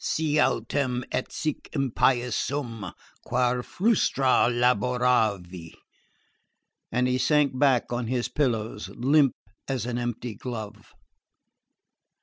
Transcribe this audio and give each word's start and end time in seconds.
Si 0.03 0.33
autem 0.39 1.03
et 1.11 1.31
sic 1.31 1.69
impius 1.73 2.33
sum, 2.35 2.91
quare 3.23 3.61
frustra 3.61 4.49
laboravi?" 4.49 5.75
And 6.91 7.07
he 7.07 7.19
sank 7.19 7.55
back 7.59 7.93
on 7.93 8.07
his 8.07 8.27
pillows 8.27 8.89
limp 8.95 9.33
as 9.67 9.85
an 9.85 9.99
empty 9.99 10.33
glove. 10.33 10.95